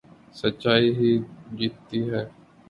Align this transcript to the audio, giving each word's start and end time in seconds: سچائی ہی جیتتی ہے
سچائی 0.35 0.89
ہی 0.97 1.11
جیتتی 1.57 1.99
ہے 2.11 2.23